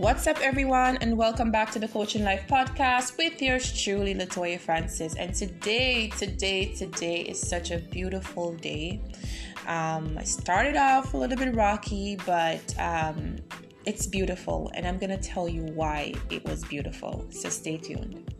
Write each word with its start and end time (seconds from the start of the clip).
What's 0.00 0.26
up, 0.26 0.40
everyone, 0.40 0.96
and 1.02 1.18
welcome 1.18 1.50
back 1.50 1.70
to 1.72 1.78
the 1.78 1.86
Coaching 1.86 2.24
Life 2.24 2.44
podcast 2.48 3.18
with 3.18 3.42
yours 3.42 3.70
truly, 3.82 4.14
Latoya 4.14 4.58
Francis. 4.58 5.14
And 5.14 5.34
today, 5.34 6.08
today, 6.08 6.72
today 6.72 7.20
is 7.20 7.38
such 7.38 7.70
a 7.70 7.80
beautiful 7.80 8.54
day. 8.54 9.02
Um, 9.66 10.16
I 10.18 10.24
started 10.24 10.76
off 10.76 11.12
a 11.12 11.18
little 11.18 11.36
bit 11.36 11.54
rocky, 11.54 12.16
but 12.24 12.62
um, 12.78 13.36
it's 13.84 14.06
beautiful, 14.06 14.70
and 14.72 14.86
I'm 14.86 14.96
gonna 14.96 15.18
tell 15.18 15.46
you 15.46 15.64
why 15.64 16.14
it 16.30 16.46
was 16.46 16.64
beautiful. 16.64 17.26
So 17.28 17.50
stay 17.50 17.76
tuned. 17.76 18.34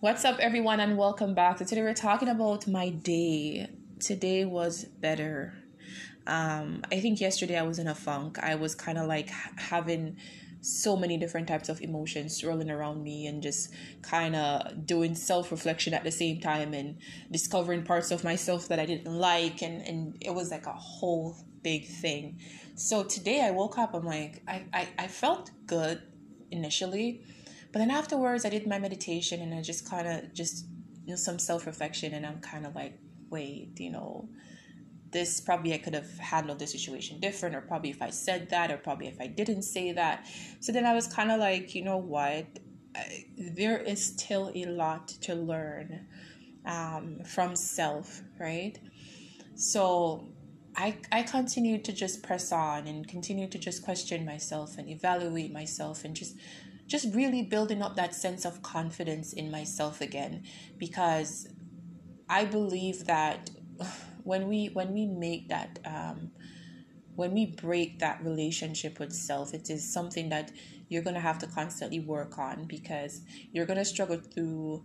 What's 0.00 0.24
up, 0.24 0.40
everyone, 0.40 0.80
and 0.80 0.98
welcome 0.98 1.32
back. 1.32 1.58
So 1.58 1.64
today 1.64 1.82
we're 1.82 1.94
talking 1.94 2.28
about 2.28 2.66
my 2.66 2.88
day. 2.88 3.68
Today 4.00 4.44
was 4.44 4.84
better 4.84 5.54
um, 6.26 6.82
I 6.90 7.00
think 7.00 7.20
yesterday 7.20 7.56
I 7.56 7.62
was 7.62 7.78
in 7.78 7.86
a 7.86 7.94
funk. 7.94 8.38
I 8.38 8.54
was 8.56 8.74
kind 8.74 8.98
of 8.98 9.06
like 9.06 9.30
having 9.56 10.16
so 10.60 10.96
many 10.96 11.16
different 11.16 11.46
types 11.46 11.68
of 11.68 11.80
emotions 11.80 12.36
swirling 12.36 12.70
around 12.70 13.02
me 13.02 13.26
and 13.26 13.40
just 13.42 13.72
kind 14.02 14.34
of 14.34 14.84
doing 14.84 15.14
self-reflection 15.14 15.94
at 15.94 16.02
the 16.02 16.10
same 16.10 16.40
time 16.40 16.74
and 16.74 16.96
discovering 17.30 17.84
parts 17.84 18.10
of 18.10 18.24
myself 18.24 18.66
that 18.66 18.80
I 18.80 18.86
didn't 18.86 19.14
like 19.14 19.62
and 19.62 19.80
and 19.82 20.16
it 20.20 20.34
was 20.34 20.50
like 20.50 20.66
a 20.66 20.72
whole 20.72 21.36
big 21.62 21.86
thing. 21.86 22.40
So 22.74 23.04
today 23.04 23.42
I 23.44 23.52
woke 23.52 23.78
up 23.78 23.94
I'm 23.94 24.04
like 24.04 24.42
I 24.48 24.64
I, 24.72 24.88
I 24.98 25.06
felt 25.06 25.52
good 25.66 26.02
initially 26.50 27.22
but 27.72 27.78
then 27.78 27.90
afterwards 27.90 28.44
I 28.44 28.48
did 28.48 28.66
my 28.66 28.80
meditation 28.80 29.40
and 29.42 29.54
I 29.54 29.62
just 29.62 29.88
kind 29.88 30.08
of 30.08 30.34
just 30.34 30.66
you 31.04 31.10
know 31.10 31.16
some 31.16 31.38
self-reflection 31.38 32.12
and 32.12 32.26
I'm 32.26 32.40
kind 32.40 32.66
of 32.66 32.74
like 32.74 32.98
wait, 33.30 33.78
you 33.78 33.90
know, 33.90 34.28
this 35.18 35.40
probably 35.40 35.72
I 35.72 35.78
could 35.78 35.94
have 35.94 36.12
handled 36.18 36.58
the 36.58 36.66
situation 36.66 37.20
different, 37.20 37.54
or 37.56 37.62
probably 37.62 37.90
if 37.90 38.02
I 38.02 38.10
said 38.10 38.50
that, 38.50 38.70
or 38.70 38.76
probably 38.76 39.08
if 39.08 39.18
I 39.20 39.28
didn't 39.40 39.62
say 39.62 39.92
that. 39.92 40.26
So 40.60 40.72
then 40.72 40.84
I 40.84 40.94
was 40.94 41.06
kind 41.18 41.30
of 41.32 41.38
like, 41.40 41.74
you 41.74 41.82
know 41.82 41.96
what? 42.16 42.46
there 43.36 43.78
is 43.78 44.04
still 44.04 44.50
a 44.54 44.64
lot 44.66 45.08
to 45.08 45.34
learn 45.34 46.06
um, 46.64 47.20
from 47.24 47.56
self, 47.56 48.22
right? 48.38 48.78
So 49.54 50.28
I 50.76 50.98
I 51.12 51.22
continued 51.22 51.84
to 51.86 51.92
just 51.92 52.22
press 52.22 52.52
on 52.52 52.86
and 52.86 53.06
continue 53.06 53.48
to 53.48 53.58
just 53.58 53.84
question 53.84 54.24
myself 54.24 54.78
and 54.78 54.88
evaluate 54.88 55.52
myself 55.52 56.04
and 56.04 56.14
just 56.14 56.36
just 56.86 57.14
really 57.14 57.42
building 57.42 57.82
up 57.82 57.96
that 57.96 58.14
sense 58.14 58.44
of 58.44 58.62
confidence 58.62 59.32
in 59.32 59.50
myself 59.50 60.00
again 60.00 60.44
because 60.78 61.48
I 62.28 62.44
believe 62.44 63.06
that 63.06 63.50
when 64.26 64.48
we 64.48 64.66
when 64.66 64.92
we 64.92 65.06
make 65.06 65.48
that 65.48 65.78
um, 65.84 66.30
when 67.14 67.32
we 67.32 67.46
break 67.46 67.98
that 68.00 68.22
relationship 68.22 68.98
with 68.98 69.12
self 69.12 69.54
it 69.54 69.70
is 69.70 69.90
something 69.90 70.28
that 70.28 70.50
you're 70.88 71.02
going 71.02 71.14
to 71.14 71.20
have 71.20 71.38
to 71.38 71.46
constantly 71.46 72.00
work 72.00 72.38
on 72.38 72.64
because 72.64 73.22
you're 73.52 73.66
going 73.66 73.78
to 73.78 73.84
struggle 73.84 74.18
through 74.18 74.84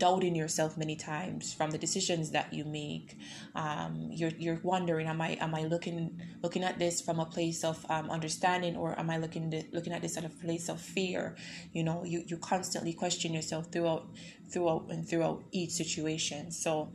doubting 0.00 0.34
yourself 0.34 0.78
many 0.78 0.96
times 0.96 1.52
from 1.52 1.70
the 1.70 1.78
decisions 1.78 2.30
that 2.30 2.52
you 2.54 2.64
make. 2.64 3.18
Um, 3.54 4.08
you're, 4.10 4.32
you're 4.38 4.58
wondering 4.62 5.06
am 5.06 5.20
i 5.20 5.36
am 5.40 5.54
i 5.54 5.62
looking 5.64 6.20
looking 6.42 6.64
at 6.64 6.78
this 6.78 7.00
from 7.02 7.20
a 7.20 7.26
place 7.26 7.62
of 7.62 7.84
um, 7.90 8.10
understanding 8.10 8.76
or 8.76 8.98
am 8.98 9.10
i 9.10 9.18
looking 9.18 9.50
to, 9.50 9.62
looking 9.72 9.92
at 9.92 10.00
this 10.00 10.16
at 10.16 10.24
a 10.24 10.30
place 10.30 10.68
of 10.68 10.80
fear? 10.80 11.36
You 11.72 11.84
know 11.84 12.02
you, 12.04 12.24
you 12.26 12.38
constantly 12.38 12.94
question 12.94 13.32
yourself 13.32 13.70
throughout 13.70 14.08
throughout 14.50 14.86
and 14.90 15.08
throughout 15.08 15.44
each 15.52 15.70
situation. 15.70 16.50
So 16.50 16.92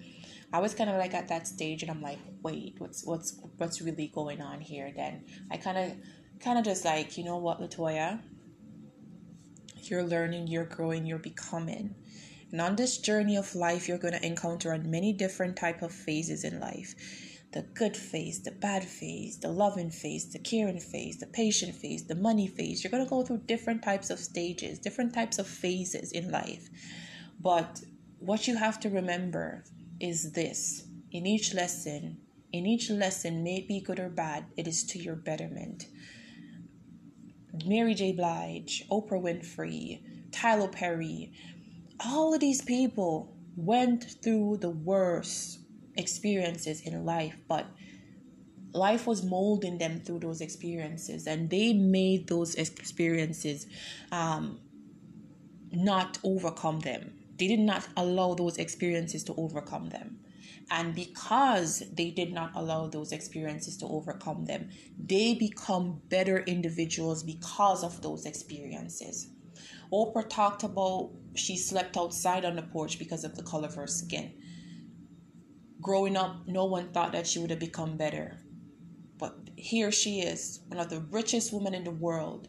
I 0.56 0.60
was 0.60 0.74
kind 0.74 0.90
of 0.90 0.96
like 0.96 1.14
at 1.14 1.28
that 1.28 1.48
stage, 1.48 1.82
and 1.82 1.92
I'm 1.92 2.02
like, 2.02 2.20
wait, 2.42 2.76
what's 2.78 3.06
what's 3.06 3.38
what's 3.58 3.82
really 3.82 4.08
going 4.08 4.42
on 4.42 4.62
here? 4.62 4.90
Then 4.96 5.26
I 5.52 5.58
kind 5.58 5.78
of 5.78 5.92
kind 6.40 6.58
of 6.58 6.64
just 6.64 6.86
like, 6.86 7.18
you 7.18 7.26
know 7.26 7.36
what, 7.36 7.60
Latoya, 7.60 8.22
you're 9.84 10.06
learning, 10.06 10.48
you're 10.48 10.64
growing, 10.78 11.06
you're 11.06 11.20
becoming. 11.20 11.94
And 12.54 12.62
on 12.62 12.78
this 12.78 13.00
journey 13.00 13.36
of 13.36 13.54
life, 13.54 13.90
you're 13.90 13.98
going 13.98 14.14
to 14.14 14.26
encounter 14.26 14.74
many 14.78 15.12
different 15.12 15.58
type 15.58 15.82
of 15.82 15.92
phases 15.92 16.46
in 16.46 16.62
life. 16.62 16.96
The 17.52 17.64
good 17.64 17.98
phase, 17.98 18.42
the 18.42 18.52
bad 18.52 18.86
phase, 18.86 19.38
the 19.38 19.50
loving 19.50 19.92
phase, 19.92 20.32
the 20.32 20.40
caring 20.40 20.80
phase, 20.80 21.18
the 21.18 21.28
patient 21.28 21.76
phase, 21.76 22.08
the 22.08 22.16
money 22.16 22.48
phase. 22.48 22.82
You're 22.82 22.92
going 22.92 23.04
to 23.04 23.10
go 23.10 23.24
through 23.24 23.42
different 23.46 23.84
types 23.84 24.10
of 24.10 24.20
stages, 24.20 24.80
different 24.80 25.14
types 25.14 25.38
of 25.38 25.48
phases 25.48 26.14
in 26.14 26.32
life. 26.32 26.70
But 27.42 27.82
what 28.20 28.48
you 28.48 28.56
have 28.56 28.80
to 28.80 28.90
remember 28.90 29.66
is 30.00 30.32
this 30.34 30.88
in 31.12 31.26
each 31.26 31.54
lesson, 31.54 32.18
in 32.52 32.66
each 32.66 32.90
lesson, 32.90 33.44
may 33.44 33.62
be 33.62 33.80
good 33.80 34.00
or 34.00 34.10
bad, 34.10 34.46
it 34.58 34.68
is 34.68 34.84
to 34.84 35.00
your 35.00 35.16
betterment. 35.16 35.86
Mary 37.66 37.94
J. 37.94 38.12
Blige, 38.12 38.84
Oprah 38.92 39.22
Winfrey, 39.22 40.02
Tyler 40.32 40.68
Perry, 40.68 41.32
all 42.06 42.34
of 42.34 42.42
these 42.42 42.62
people 42.62 43.34
went 43.56 44.04
through 44.22 44.58
the 44.58 44.70
worst 44.70 45.60
experiences 45.96 46.82
in 46.82 47.06
life, 47.06 47.38
but 47.48 47.66
life 48.74 49.08
was 49.08 49.24
molding 49.24 49.78
them 49.78 50.02
through 50.02 50.20
those 50.20 50.42
experiences, 50.42 51.28
and 51.28 51.50
they 51.50 51.72
made 51.72 52.28
those 52.28 52.56
experiences 52.56 53.68
um, 54.12 54.60
not 55.72 56.18
overcome 56.24 56.82
them 56.82 57.14
they 57.38 57.48
did 57.48 57.60
not 57.60 57.88
allow 57.98 58.34
those 58.34 58.58
experiences 58.58 59.24
to 59.26 59.36
overcome 59.36 59.90
them. 59.90 60.20
And 60.72 60.96
because 60.96 61.84
they 61.94 62.10
did 62.10 62.34
not 62.34 62.52
allow 62.56 62.88
those 62.88 63.12
experiences 63.12 63.78
to 63.78 63.86
overcome 63.86 64.46
them, 64.46 64.70
they 64.98 65.36
become 65.36 66.02
better 66.10 66.40
individuals 66.40 67.24
because 67.24 67.84
of 67.84 68.02
those 68.02 68.26
experiences. 68.26 69.28
Oprah 69.92 70.28
talked 70.28 70.64
about 70.64 71.12
she 71.36 71.58
slept 71.58 71.98
outside 71.98 72.46
on 72.46 72.56
the 72.56 72.62
porch 72.64 72.98
because 72.98 73.24
of 73.24 73.36
the 73.36 73.44
color 73.44 73.68
of 73.68 73.76
her 73.76 73.88
skin. 73.88 74.34
Growing 75.82 76.18
up, 76.18 76.48
no 76.48 76.66
one 76.66 76.92
thought 76.92 77.12
that 77.12 77.28
she 77.28 77.40
would 77.40 77.52
have 77.52 77.60
become 77.60 77.98
better. 77.98 78.40
But 79.18 79.36
here 79.56 79.92
she 79.92 80.22
is, 80.22 80.62
one 80.68 80.80
of 80.80 80.90
the 80.90 81.02
richest 81.12 81.54
women 81.54 81.74
in 81.74 81.84
the 81.84 81.92
world, 81.92 82.48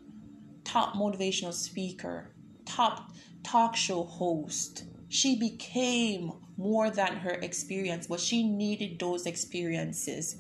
top 0.65 0.95
motivational 0.95 1.53
speaker, 1.53 2.36
top 2.66 3.12
talk 3.43 3.77
show 3.77 4.03
host. 4.03 4.84
She 5.09 5.38
became 5.38 6.32
more 6.56 6.91
than 6.91 7.16
her 7.16 7.31
experience, 7.31 8.06
but 8.06 8.21
she 8.21 8.43
needed 8.43 8.99
those 8.99 9.27
experiences 9.27 10.37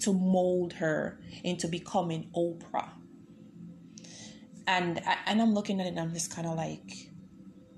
to 0.00 0.12
mold 0.12 0.74
her 0.74 1.20
into 1.42 1.68
becoming 1.68 2.30
Oprah. 2.36 2.90
And 4.66 5.02
and 5.26 5.42
I'm 5.42 5.54
looking 5.54 5.80
at 5.80 5.86
it 5.86 5.90
and 5.90 6.00
I'm 6.00 6.12
just 6.12 6.34
kind 6.34 6.46
of 6.46 6.56
like 6.56 7.10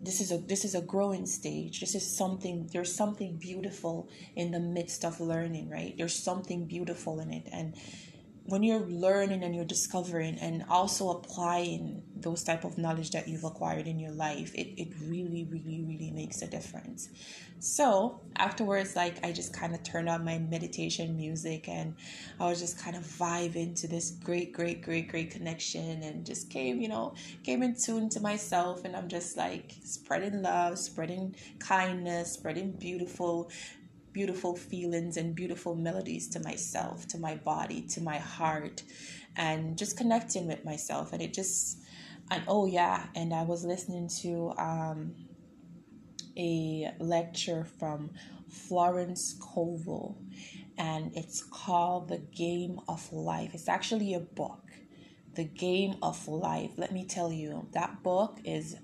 this 0.02 0.20
is 0.20 0.32
a 0.32 0.38
this 0.38 0.64
is 0.64 0.74
a 0.74 0.82
growing 0.82 1.26
stage. 1.26 1.80
This 1.80 1.94
is 1.94 2.16
something 2.16 2.68
there's 2.72 2.94
something 2.94 3.38
beautiful 3.38 4.08
in 4.36 4.50
the 4.50 4.60
midst 4.60 5.04
of 5.04 5.20
learning, 5.20 5.70
right? 5.70 5.94
There's 5.96 6.14
something 6.14 6.66
beautiful 6.66 7.20
in 7.20 7.32
it 7.32 7.48
and 7.52 7.74
when 8.44 8.62
you're 8.62 8.86
learning 8.86 9.44
and 9.44 9.54
you're 9.54 9.64
discovering 9.64 10.36
and 10.38 10.64
also 10.68 11.10
applying 11.10 12.02
those 12.16 12.42
type 12.42 12.64
of 12.64 12.78
knowledge 12.78 13.10
that 13.10 13.28
you've 13.28 13.44
acquired 13.44 13.86
in 13.86 13.98
your 13.98 14.12
life 14.12 14.54
it, 14.54 14.80
it 14.80 14.88
really 15.02 15.44
really 15.50 15.84
really 15.86 16.10
makes 16.10 16.42
a 16.42 16.46
difference. 16.46 17.08
So 17.60 18.20
afterwards 18.36 18.96
like 18.96 19.24
i 19.24 19.32
just 19.32 19.52
kind 19.52 19.74
of 19.74 19.82
turned 19.82 20.08
on 20.08 20.24
my 20.24 20.38
meditation 20.38 21.16
music 21.16 21.68
and 21.68 21.94
i 22.40 22.46
was 22.48 22.60
just 22.60 22.78
kind 22.78 22.96
of 22.96 23.02
vibing 23.02 23.78
to 23.80 23.86
this 23.86 24.10
great 24.10 24.52
great 24.52 24.82
great 24.82 25.08
great 25.08 25.30
connection 25.30 26.02
and 26.02 26.24
just 26.24 26.50
came 26.50 26.80
you 26.80 26.88
know 26.88 27.14
came 27.44 27.62
in 27.62 27.74
tune 27.74 28.08
to 28.08 28.20
myself 28.20 28.84
and 28.84 28.96
i'm 28.96 29.08
just 29.08 29.36
like 29.36 29.74
spreading 29.84 30.42
love 30.42 30.78
spreading 30.78 31.34
kindness 31.58 32.32
spreading 32.32 32.72
beautiful 32.72 33.50
beautiful 34.12 34.54
feelings 34.56 35.16
and 35.16 35.34
beautiful 35.34 35.74
melodies 35.74 36.28
to 36.28 36.40
myself, 36.40 37.06
to 37.08 37.18
my 37.18 37.36
body, 37.36 37.82
to 37.88 38.00
my 38.00 38.18
heart, 38.18 38.82
and 39.36 39.78
just 39.78 39.96
connecting 39.96 40.46
with 40.46 40.64
myself. 40.64 41.12
And 41.12 41.22
it 41.22 41.32
just, 41.32 41.78
and 42.30 42.42
oh 42.48 42.66
yeah, 42.66 43.06
and 43.14 43.32
I 43.32 43.42
was 43.42 43.64
listening 43.64 44.08
to 44.22 44.52
um, 44.58 45.14
a 46.36 46.92
lecture 46.98 47.66
from 47.78 48.10
Florence 48.48 49.34
Scovel, 49.36 50.18
and 50.76 51.12
it's 51.14 51.42
called 51.42 52.08
The 52.08 52.18
Game 52.18 52.80
of 52.88 53.12
Life. 53.12 53.54
It's 53.54 53.68
actually 53.68 54.14
a 54.14 54.20
book, 54.20 54.70
The 55.34 55.44
Game 55.44 55.96
of 56.02 56.28
Life. 56.28 56.72
Let 56.76 56.92
me 56.92 57.04
tell 57.06 57.32
you, 57.32 57.68
that 57.72 58.02
book 58.02 58.40
is 58.44 58.76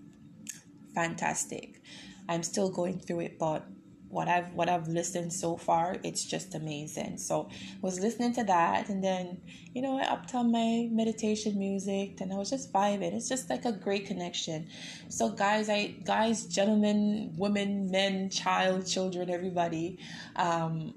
fantastic. 0.95 1.83
I'm 2.29 2.43
still 2.43 2.71
going 2.71 2.99
through 2.99 3.21
it, 3.21 3.39
but 3.39 3.67
what 4.11 4.29
I've 4.29 4.53
what 4.55 4.69
I've 4.69 4.89
listened 4.89 5.33
so 5.33 5.57
far, 5.57 5.97
it's 6.03 6.25
just 6.25 6.55
amazing. 6.55 7.19
So 7.19 7.49
was 7.83 8.01
listening 8.01 8.33
to 8.35 8.45
that 8.45 8.89
and 8.89 9.03
then, 9.03 9.41
you 9.75 9.83
know, 9.83 9.99
I 9.99 10.05
upped 10.05 10.35
on 10.35 10.51
my 10.51 10.89
meditation 10.91 11.59
music 11.59 12.21
and 12.21 12.33
I 12.33 12.37
was 12.37 12.51
just 12.51 12.73
vibing. 12.73 13.13
It's 13.13 13.29
just 13.29 13.51
like 13.51 13.65
a 13.65 13.73
great 13.73 14.07
connection. 14.07 14.69
So 15.09 15.31
guys, 15.31 15.69
I 15.69 15.95
guys, 16.05 16.47
gentlemen, 16.47 17.35
women, 17.37 17.91
men, 17.91 18.31
child, 18.31 18.87
children, 18.87 19.31
everybody, 19.31 19.99
um, 20.37 20.95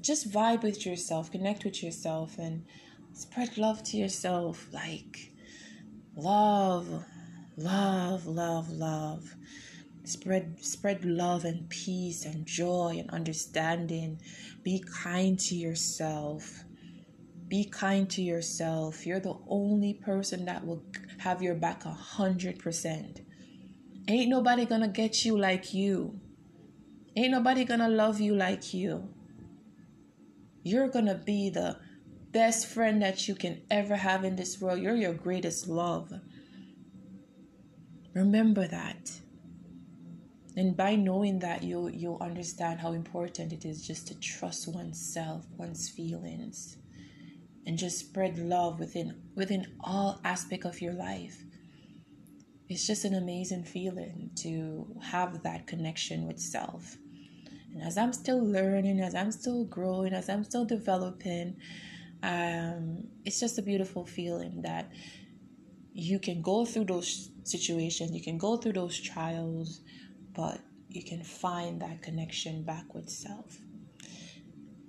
just 0.00 0.30
vibe 0.30 0.62
with 0.62 0.86
yourself, 0.86 1.30
connect 1.30 1.64
with 1.64 1.82
yourself 1.82 2.38
and 2.38 2.64
Spread 3.16 3.56
love 3.56 3.82
to 3.84 3.96
yourself. 3.96 4.68
Like, 4.74 5.32
love, 6.14 7.02
love, 7.56 8.26
love, 8.26 8.70
love. 8.70 9.34
Spread, 10.06 10.64
spread 10.64 11.04
love 11.04 11.44
and 11.44 11.68
peace 11.68 12.24
and 12.24 12.46
joy 12.46 12.94
and 13.00 13.10
understanding. 13.10 14.20
Be 14.62 14.78
kind 15.02 15.36
to 15.40 15.56
yourself. 15.56 16.62
Be 17.48 17.64
kind 17.64 18.08
to 18.10 18.22
yourself. 18.22 19.04
You're 19.04 19.18
the 19.18 19.36
only 19.48 19.94
person 19.94 20.44
that 20.44 20.64
will 20.64 20.84
have 21.18 21.42
your 21.42 21.56
back 21.56 21.84
a 21.84 21.90
hundred 21.90 22.60
percent. 22.60 23.20
Ain't 24.06 24.30
nobody 24.30 24.64
gonna 24.64 24.86
get 24.86 25.24
you 25.24 25.36
like 25.36 25.74
you. 25.74 26.20
Ain't 27.16 27.32
nobody 27.32 27.64
gonna 27.64 27.88
love 27.88 28.20
you 28.20 28.36
like 28.36 28.72
you. 28.72 29.08
You're 30.62 30.88
gonna 30.88 31.16
be 31.16 31.50
the 31.50 31.78
best 32.30 32.68
friend 32.68 33.02
that 33.02 33.26
you 33.26 33.34
can 33.34 33.62
ever 33.72 33.96
have 33.96 34.22
in 34.22 34.36
this 34.36 34.60
world. 34.60 34.78
You're 34.78 34.94
your 34.94 35.14
greatest 35.14 35.66
love. 35.66 36.12
Remember 38.14 38.68
that. 38.68 39.10
And 40.56 40.74
by 40.76 40.96
knowing 40.96 41.38
that, 41.40 41.62
you'll, 41.62 41.90
you'll 41.90 42.22
understand 42.22 42.80
how 42.80 42.92
important 42.92 43.52
it 43.52 43.66
is 43.66 43.86
just 43.86 44.08
to 44.08 44.18
trust 44.18 44.66
oneself, 44.66 45.44
one's 45.56 45.90
feelings, 45.90 46.78
and 47.66 47.76
just 47.76 47.98
spread 47.98 48.38
love 48.38 48.80
within, 48.80 49.20
within 49.34 49.66
all 49.80 50.18
aspect 50.24 50.64
of 50.64 50.80
your 50.80 50.94
life. 50.94 51.36
It's 52.68 52.86
just 52.86 53.04
an 53.04 53.14
amazing 53.14 53.64
feeling 53.64 54.30
to 54.36 54.96
have 55.02 55.42
that 55.42 55.66
connection 55.66 56.26
with 56.26 56.40
self. 56.40 56.96
And 57.72 57.82
as 57.82 57.98
I'm 57.98 58.14
still 58.14 58.42
learning, 58.42 59.00
as 59.00 59.14
I'm 59.14 59.30
still 59.30 59.64
growing, 59.66 60.14
as 60.14 60.30
I'm 60.30 60.42
still 60.42 60.64
developing, 60.64 61.56
um, 62.22 63.04
it's 63.26 63.38
just 63.38 63.58
a 63.58 63.62
beautiful 63.62 64.06
feeling 64.06 64.62
that 64.62 64.90
you 65.92 66.18
can 66.18 66.40
go 66.40 66.64
through 66.64 66.86
those 66.86 67.30
situations, 67.44 68.12
you 68.12 68.22
can 68.22 68.38
go 68.38 68.56
through 68.56 68.72
those 68.72 68.98
trials, 68.98 69.82
but 70.36 70.60
you 70.90 71.02
can 71.02 71.24
find 71.24 71.80
that 71.80 72.02
connection 72.02 72.62
back 72.62 72.94
with 72.94 73.08
self. 73.08 73.58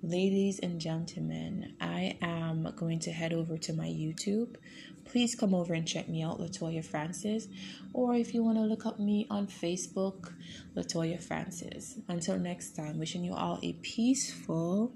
Ladies 0.02 0.60
and 0.60 0.80
gentlemen, 0.80 1.74
I 1.80 2.18
am 2.22 2.72
going 2.76 3.00
to 3.00 3.10
head 3.10 3.32
over 3.32 3.58
to 3.58 3.72
my 3.72 3.86
YouTube. 3.86 4.56
Please 5.04 5.34
come 5.34 5.54
over 5.54 5.72
and 5.72 5.88
check 5.88 6.08
me 6.08 6.22
out, 6.22 6.38
Latoya 6.38 6.84
Francis. 6.84 7.48
Or 7.94 8.14
if 8.14 8.32
you 8.32 8.44
want 8.44 8.58
to 8.58 8.62
look 8.62 8.86
up 8.86 9.00
me 9.00 9.26
on 9.28 9.46
Facebook, 9.48 10.32
Latoya 10.76 11.20
Francis. 11.20 11.98
Until 12.06 12.38
next 12.38 12.76
time, 12.76 12.98
wishing 12.98 13.24
you 13.24 13.34
all 13.34 13.58
a 13.62 13.72
peaceful 13.72 14.92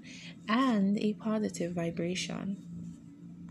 and 0.47 0.97
a 0.99 1.13
positive 1.13 1.73
vibration. 1.73 2.72